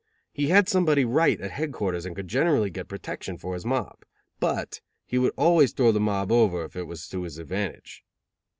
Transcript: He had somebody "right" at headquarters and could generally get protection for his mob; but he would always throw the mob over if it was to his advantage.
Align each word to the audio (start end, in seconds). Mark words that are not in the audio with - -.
He 0.33 0.47
had 0.47 0.67
somebody 0.67 1.05
"right" 1.05 1.39
at 1.39 1.51
headquarters 1.51 2.07
and 2.07 2.15
could 2.15 2.27
generally 2.27 2.71
get 2.71 2.87
protection 2.87 3.37
for 3.37 3.53
his 3.53 3.65
mob; 3.67 4.03
but 4.39 4.81
he 5.05 5.19
would 5.19 5.33
always 5.37 5.73
throw 5.73 5.91
the 5.91 5.99
mob 5.99 6.31
over 6.31 6.65
if 6.65 6.75
it 6.75 6.87
was 6.87 7.07
to 7.09 7.21
his 7.21 7.37
advantage. 7.37 8.03